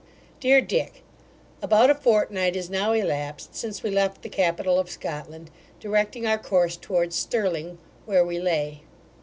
[0.39, 1.03] DEAR DICK,
[1.61, 6.39] About a fortnight is now elapsed, since we left the capital of Scotland, directing our
[6.39, 7.77] course towards Stirling,
[8.07, 8.81] where we lay.